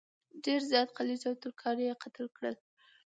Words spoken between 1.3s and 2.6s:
ترکان یې قتل کړل.